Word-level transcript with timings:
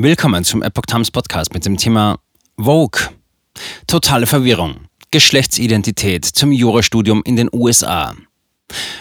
Willkommen 0.00 0.44
zum 0.44 0.62
Epoch 0.62 0.86
Times 0.86 1.10
Podcast 1.10 1.52
mit 1.52 1.66
dem 1.66 1.76
Thema 1.76 2.20
Vogue. 2.56 3.00
Totale 3.88 4.28
Verwirrung. 4.28 4.86
Geschlechtsidentität 5.10 6.24
zum 6.24 6.52
Jurastudium 6.52 7.20
in 7.24 7.34
den 7.34 7.48
USA. 7.52 8.14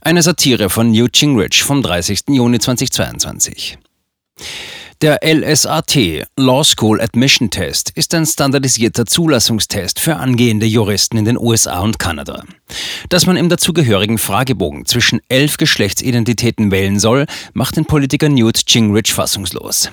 Eine 0.00 0.20
Satire 0.20 0.68
von 0.68 0.90
Newt 0.90 1.12
Gingrich 1.12 1.62
vom 1.62 1.80
30. 1.80 2.22
Juni 2.30 2.58
2022. 2.58 3.78
Der 5.00 5.20
LSAT 5.22 6.26
Law 6.36 6.64
School 6.64 7.00
Admission 7.00 7.50
Test 7.50 7.90
ist 7.90 8.12
ein 8.12 8.26
standardisierter 8.26 9.06
Zulassungstest 9.06 10.00
für 10.00 10.16
angehende 10.16 10.66
Juristen 10.66 11.18
in 11.18 11.24
den 11.24 11.38
USA 11.38 11.78
und 11.82 12.00
Kanada. 12.00 12.42
Dass 13.08 13.26
man 13.26 13.36
im 13.36 13.48
dazugehörigen 13.48 14.18
Fragebogen 14.18 14.86
zwischen 14.86 15.20
elf 15.28 15.56
Geschlechtsidentitäten 15.56 16.72
wählen 16.72 16.98
soll, 16.98 17.26
macht 17.52 17.76
den 17.76 17.84
Politiker 17.84 18.28
Newt 18.28 18.66
Gingrich 18.66 19.12
fassungslos. 19.12 19.92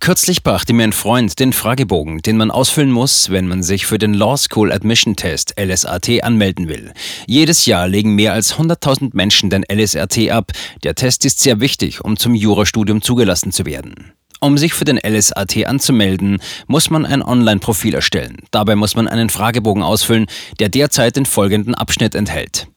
Kürzlich 0.00 0.42
brachte 0.42 0.72
mir 0.72 0.84
ein 0.84 0.92
Freund 0.92 1.38
den 1.40 1.52
Fragebogen, 1.52 2.22
den 2.22 2.36
man 2.36 2.50
ausfüllen 2.50 2.92
muss, 2.92 3.30
wenn 3.30 3.48
man 3.48 3.62
sich 3.62 3.84
für 3.84 3.98
den 3.98 4.14
Law 4.14 4.36
School 4.36 4.72
Admission 4.72 5.16
Test 5.16 5.54
LSAT 5.60 6.22
anmelden 6.22 6.68
will. 6.68 6.92
Jedes 7.26 7.66
Jahr 7.66 7.88
legen 7.88 8.14
mehr 8.14 8.32
als 8.32 8.54
100.000 8.54 9.10
Menschen 9.12 9.50
den 9.50 9.64
LSAT 9.70 10.30
ab. 10.30 10.52
Der 10.84 10.94
Test 10.94 11.24
ist 11.24 11.40
sehr 11.40 11.60
wichtig, 11.60 12.04
um 12.04 12.16
zum 12.16 12.34
Jurastudium 12.34 13.02
zugelassen 13.02 13.52
zu 13.52 13.66
werden. 13.66 14.12
Um 14.40 14.56
sich 14.56 14.72
für 14.72 14.84
den 14.84 14.98
LSAT 15.04 15.66
anzumelden, 15.66 16.40
muss 16.68 16.90
man 16.90 17.04
ein 17.04 17.22
Online-Profil 17.22 17.94
erstellen. 17.94 18.36
Dabei 18.52 18.76
muss 18.76 18.94
man 18.94 19.08
einen 19.08 19.30
Fragebogen 19.30 19.82
ausfüllen, 19.82 20.26
der 20.60 20.68
derzeit 20.68 21.16
den 21.16 21.26
folgenden 21.26 21.74
Abschnitt 21.74 22.14
enthält. 22.14 22.68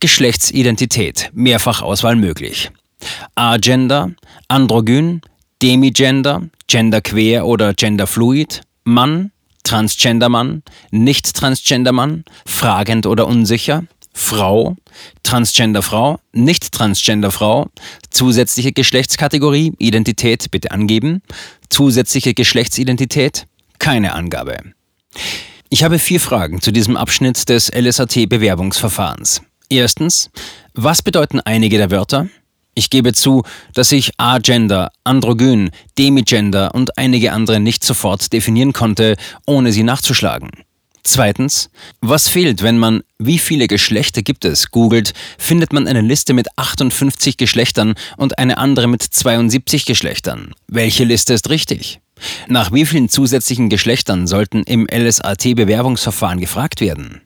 Geschlechtsidentität, 0.00 1.30
Mehrfachauswahl 1.34 2.16
möglich. 2.16 2.70
Agender, 3.34 4.12
Androgyn, 4.48 5.20
Demigender, 5.62 6.42
Genderqueer 6.66 7.46
oder 7.46 7.72
Genderfluid, 7.72 8.62
Mann, 8.82 9.30
Transgendermann, 9.62 10.64
Nicht-Transgendermann, 10.90 12.24
fragend 12.44 13.06
oder 13.06 13.28
unsicher, 13.28 13.84
Frau, 14.12 14.76
Transgenderfrau, 15.22 16.18
Nicht-Transgenderfrau, 16.32 17.70
zusätzliche 18.10 18.72
Geschlechtskategorie, 18.72 19.72
Identität 19.78 20.50
bitte 20.50 20.72
angeben, 20.72 21.22
zusätzliche 21.70 22.34
Geschlechtsidentität, 22.34 23.46
keine 23.78 24.14
Angabe. 24.14 24.56
Ich 25.68 25.84
habe 25.84 26.00
vier 26.00 26.20
Fragen 26.20 26.60
zu 26.60 26.72
diesem 26.72 26.96
Abschnitt 26.96 27.48
des 27.48 27.70
LSAT-Bewerbungsverfahrens. 27.72 29.42
Erstens, 29.68 30.30
was 30.74 31.02
bedeuten 31.02 31.40
einige 31.40 31.78
der 31.78 31.92
Wörter? 31.92 32.28
Ich 32.74 32.88
gebe 32.88 33.12
zu, 33.12 33.42
dass 33.74 33.92
ich 33.92 34.12
Agender, 34.18 34.90
Androgyn, 35.04 35.70
Demigender 35.98 36.74
und 36.74 36.96
einige 36.96 37.32
andere 37.32 37.60
nicht 37.60 37.84
sofort 37.84 38.32
definieren 38.32 38.72
konnte, 38.72 39.16
ohne 39.46 39.72
sie 39.72 39.82
nachzuschlagen. 39.82 40.50
Zweitens, 41.04 41.68
was 42.00 42.28
fehlt, 42.28 42.62
wenn 42.62 42.78
man 42.78 43.02
wie 43.18 43.38
viele 43.38 43.66
Geschlechter 43.66 44.22
gibt 44.22 44.44
es 44.44 44.70
googelt, 44.70 45.12
findet 45.36 45.72
man 45.72 45.88
eine 45.88 46.00
Liste 46.00 46.32
mit 46.32 46.46
58 46.56 47.36
Geschlechtern 47.36 47.94
und 48.16 48.38
eine 48.38 48.56
andere 48.56 48.86
mit 48.86 49.02
72 49.02 49.84
Geschlechtern. 49.84 50.54
Welche 50.68 51.04
Liste 51.04 51.34
ist 51.34 51.50
richtig? 51.50 52.00
Nach 52.46 52.72
wie 52.72 52.86
vielen 52.86 53.08
zusätzlichen 53.08 53.68
Geschlechtern 53.68 54.28
sollten 54.28 54.62
im 54.62 54.86
LSAT-Bewerbungsverfahren 54.86 56.38
gefragt 56.38 56.80
werden? 56.80 57.22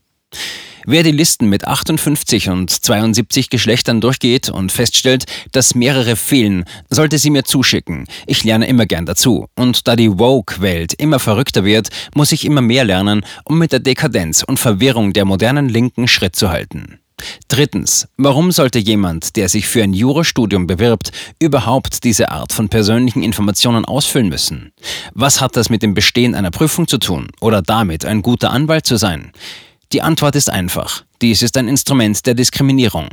Wer 0.89 1.03
die 1.03 1.11
Listen 1.11 1.49
mit 1.49 1.67
58 1.67 2.49
und 2.49 2.71
72 2.71 3.51
Geschlechtern 3.51 4.01
durchgeht 4.01 4.51
und 4.51 4.71
feststellt, 4.71 5.25
dass 5.51 5.75
mehrere 5.75 6.15
fehlen, 6.15 6.65
sollte 6.89 7.19
sie 7.19 7.31
mir 7.31 7.43
zuschicken. 7.43 8.07
Ich 8.29 8.45
lerne 8.45 8.69
immer 8.69 8.87
gern 8.87 9.05
dazu. 9.05 9.49
Und 9.57 9.89
da 9.89 9.97
die 9.97 10.17
Woke-Welt 10.17 10.95
immer 10.95 11.19
verrückter 11.19 11.65
wird, 11.65 11.89
muss 12.15 12.31
ich 12.31 12.45
immer 12.45 12.61
mehr 12.61 12.85
lernen, 12.85 13.27
um 13.43 13.59
mit 13.59 13.73
der 13.73 13.81
Dekadenz 13.81 14.45
und 14.45 14.61
Verwirrung 14.61 15.13
der 15.13 15.25
modernen 15.25 15.69
Linken 15.69 16.07
Schritt 16.07 16.37
zu 16.37 16.51
halten. 16.51 17.01
Drittens, 17.49 18.07
warum 18.17 18.53
sollte 18.53 18.79
jemand, 18.79 19.35
der 19.35 19.49
sich 19.49 19.67
für 19.67 19.83
ein 19.83 19.93
Jurastudium 19.93 20.69
bewirbt, 20.69 21.11
überhaupt 21.41 22.05
diese 22.05 22.31
Art 22.31 22.53
von 22.53 22.69
persönlichen 22.69 23.25
Informationen 23.25 23.85
ausfüllen 23.85 24.29
müssen? 24.29 24.73
Was 25.15 25.41
hat 25.41 25.57
das 25.57 25.69
mit 25.69 25.83
dem 25.83 25.95
Bestehen 25.95 26.37
einer 26.37 26.53
Prüfung 26.53 26.87
zu 26.87 26.99
tun 26.99 27.27
oder 27.41 27.61
damit, 27.61 28.05
ein 28.05 28.23
guter 28.23 28.53
Anwalt 28.53 28.87
zu 28.87 28.97
sein? 28.97 29.33
Die 29.93 30.03
Antwort 30.03 30.37
ist 30.37 30.51
einfach. 30.51 31.05
Dies 31.23 31.43
ist 31.43 31.57
ein 31.57 31.69
Instrument 31.69 32.27
der 32.27 32.35
Diskriminierung. 32.35 33.09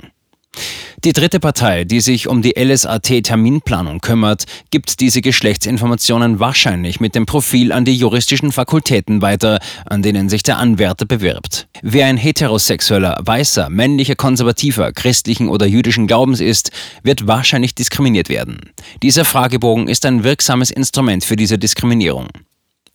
Die 1.03 1.11
dritte 1.11 1.41
Partei, 1.41 1.83
die 1.83 1.99
sich 1.99 2.29
um 2.29 2.41
die 2.41 2.53
LSAT-Terminplanung 2.57 3.99
kümmert, 3.99 4.45
gibt 4.71 5.01
diese 5.01 5.21
Geschlechtsinformationen 5.21 6.39
wahrscheinlich 6.39 7.01
mit 7.01 7.13
dem 7.13 7.25
Profil 7.25 7.73
an 7.73 7.83
die 7.83 7.95
juristischen 7.95 8.53
Fakultäten 8.53 9.21
weiter, 9.21 9.59
an 9.85 10.01
denen 10.01 10.29
sich 10.29 10.43
der 10.43 10.59
Anwärter 10.59 11.05
bewirbt. 11.05 11.67
Wer 11.81 12.05
ein 12.05 12.15
heterosexueller, 12.15 13.19
weißer, 13.21 13.69
männlicher, 13.69 14.15
konservativer, 14.15 14.93
christlichen 14.93 15.49
oder 15.49 15.65
jüdischen 15.65 16.07
Glaubens 16.07 16.39
ist, 16.39 16.71
wird 17.03 17.27
wahrscheinlich 17.27 17.75
diskriminiert 17.75 18.29
werden. 18.29 18.71
Dieser 19.01 19.25
Fragebogen 19.25 19.89
ist 19.89 20.05
ein 20.05 20.23
wirksames 20.23 20.71
Instrument 20.71 21.25
für 21.25 21.35
diese 21.35 21.57
Diskriminierung. 21.57 22.29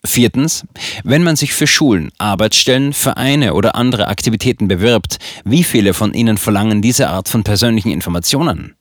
Viertens, 0.04 0.64
wenn 1.02 1.24
man 1.24 1.34
sich 1.34 1.54
für 1.54 1.66
Schulen, 1.66 2.10
Arbeitsstellen, 2.18 2.92
Vereine 2.92 3.54
oder 3.54 3.74
andere 3.74 4.06
Aktivitäten 4.06 4.68
bewirbt, 4.68 5.18
wie 5.44 5.64
viele 5.64 5.92
von 5.92 6.14
ihnen 6.14 6.38
verlangen 6.38 6.82
diese 6.82 7.08
Art 7.08 7.28
von 7.28 7.42
persönlichen 7.42 7.90
Informationen? 7.90 8.76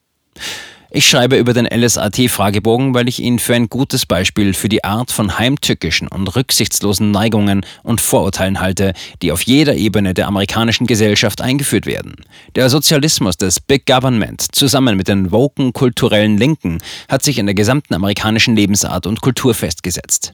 Ich 0.90 1.06
schreibe 1.06 1.38
über 1.38 1.54
den 1.54 1.66
LSAT-Fragebogen, 1.66 2.94
weil 2.94 3.10
ich 3.10 3.20
ihn 3.20 3.40
für 3.40 3.56
ein 3.56 3.68
gutes 3.68 4.06
Beispiel 4.06 4.54
für 4.54 4.70
die 4.70 4.86
Art 4.86 5.12
von 5.12 5.38
heimtückischen 5.38 6.08
und 6.08 6.34
rücksichtslosen 6.36 7.12
Neigungen 7.12 7.66
und 7.84 8.00
Vorurteilen 8.00 8.62
halte, 8.62 8.94
die 9.22 9.32
auf 9.32 9.42
jeder 9.42 9.76
Ebene 9.76 10.14
der 10.14 10.28
amerikanischen 10.28 10.88
Gesellschaft 10.88 11.42
eingeführt 11.42 11.88
werden. 11.88 12.16
Der 12.56 12.70
Sozialismus 12.70 13.36
des 13.36 13.60
Big 13.60 13.86
Government 13.86 14.46
zusammen 14.56 14.96
mit 14.96 15.10
den 15.10 15.32
woken 15.32 15.74
kulturellen 15.74 16.38
Linken 16.38 16.78
hat 17.10 17.22
sich 17.22 17.38
in 17.38 17.48
der 17.48 17.56
gesamten 17.56 17.94
amerikanischen 17.94 18.56
Lebensart 18.56 19.08
und 19.08 19.20
Kultur 19.20 19.54
festgesetzt. 19.54 20.34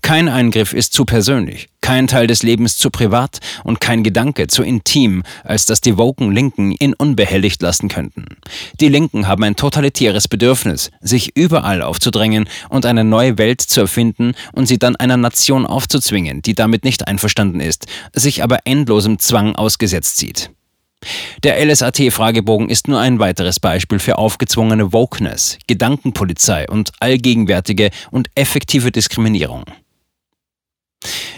Kein 0.00 0.28
Eingriff 0.28 0.72
ist 0.72 0.92
zu 0.92 1.04
persönlich, 1.04 1.68
kein 1.80 2.06
Teil 2.06 2.26
des 2.26 2.42
Lebens 2.42 2.76
zu 2.76 2.90
privat 2.90 3.38
und 3.64 3.80
kein 3.80 4.02
Gedanke 4.02 4.46
zu 4.46 4.62
intim, 4.62 5.22
als 5.44 5.66
dass 5.66 5.80
die 5.80 5.98
woken 5.98 6.32
Linken 6.32 6.72
ihn 6.72 6.94
unbehelligt 6.94 7.62
lassen 7.62 7.88
könnten. 7.88 8.26
Die 8.80 8.88
Linken 8.88 9.26
haben 9.26 9.42
ein 9.44 9.56
totalitäres 9.56 10.28
Bedürfnis, 10.28 10.90
sich 11.00 11.36
überall 11.36 11.82
aufzudrängen 11.82 12.48
und 12.68 12.86
eine 12.86 13.04
neue 13.04 13.38
Welt 13.38 13.60
zu 13.60 13.80
erfinden 13.80 14.34
und 14.52 14.66
sie 14.66 14.78
dann 14.78 14.96
einer 14.96 15.16
Nation 15.16 15.66
aufzuzwingen, 15.66 16.42
die 16.42 16.54
damit 16.54 16.84
nicht 16.84 17.06
einverstanden 17.06 17.60
ist, 17.60 17.86
sich 18.12 18.42
aber 18.42 18.60
endlosem 18.64 19.18
Zwang 19.18 19.56
ausgesetzt 19.56 20.18
sieht. 20.18 20.50
Der 21.42 21.64
LSAT-Fragebogen 21.64 22.68
ist 22.68 22.88
nur 22.88 23.00
ein 23.00 23.18
weiteres 23.18 23.60
Beispiel 23.60 23.98
für 23.98 24.18
aufgezwungene 24.18 24.92
Wokeness, 24.92 25.58
Gedankenpolizei 25.66 26.68
und 26.68 26.92
allgegenwärtige 27.00 27.90
und 28.10 28.28
effektive 28.34 28.92
Diskriminierung. 28.92 29.64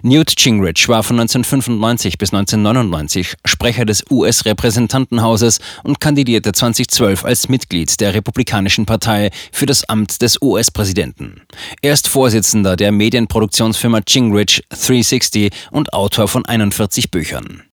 Newt 0.02 0.36
Gingrich 0.36 0.86
war 0.88 1.02
von 1.02 1.18
1995 1.18 2.18
bis 2.18 2.34
1999 2.34 3.36
Sprecher 3.46 3.86
des 3.86 4.04
US-Repräsentantenhauses 4.10 5.60
und 5.82 5.98
kandidierte 5.98 6.52
2012 6.52 7.24
als 7.24 7.48
Mitglied 7.48 7.98
der 8.00 8.12
Republikanischen 8.12 8.84
Partei 8.84 9.30
für 9.50 9.64
das 9.64 9.88
Amt 9.88 10.20
des 10.20 10.42
US-Präsidenten. 10.42 11.40
Er 11.80 11.94
ist 11.94 12.08
Vorsitzender 12.08 12.76
der 12.76 12.92
Medienproduktionsfirma 12.92 14.00
Gingrich 14.04 14.62
360 14.68 15.50
und 15.70 15.94
Autor 15.94 16.28
von 16.28 16.44
41 16.44 17.10
Büchern. 17.10 17.62